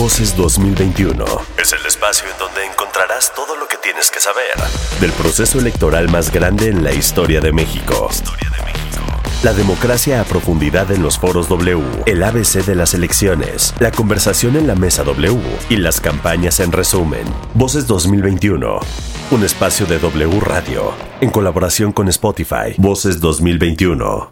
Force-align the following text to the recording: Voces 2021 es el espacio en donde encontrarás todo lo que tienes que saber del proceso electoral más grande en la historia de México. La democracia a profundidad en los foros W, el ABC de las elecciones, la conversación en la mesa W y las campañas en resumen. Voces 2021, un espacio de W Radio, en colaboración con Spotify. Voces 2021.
Voces 0.00 0.34
2021 0.34 1.26
es 1.58 1.74
el 1.74 1.84
espacio 1.86 2.26
en 2.32 2.38
donde 2.38 2.64
encontrarás 2.64 3.34
todo 3.34 3.54
lo 3.54 3.68
que 3.68 3.76
tienes 3.82 4.10
que 4.10 4.18
saber 4.18 4.54
del 4.98 5.12
proceso 5.12 5.58
electoral 5.58 6.08
más 6.08 6.32
grande 6.32 6.70
en 6.70 6.82
la 6.82 6.94
historia 6.94 7.42
de 7.42 7.52
México. 7.52 8.08
La 9.42 9.52
democracia 9.52 10.22
a 10.22 10.24
profundidad 10.24 10.90
en 10.90 11.02
los 11.02 11.18
foros 11.18 11.50
W, 11.50 11.82
el 12.06 12.22
ABC 12.22 12.64
de 12.64 12.76
las 12.76 12.94
elecciones, 12.94 13.74
la 13.78 13.90
conversación 13.90 14.56
en 14.56 14.66
la 14.66 14.74
mesa 14.74 15.04
W 15.04 15.38
y 15.68 15.76
las 15.76 16.00
campañas 16.00 16.60
en 16.60 16.72
resumen. 16.72 17.24
Voces 17.52 17.86
2021, 17.86 18.80
un 19.32 19.44
espacio 19.44 19.84
de 19.84 19.98
W 19.98 20.40
Radio, 20.40 20.94
en 21.20 21.28
colaboración 21.28 21.92
con 21.92 22.08
Spotify. 22.08 22.74
Voces 22.78 23.20
2021. 23.20 24.28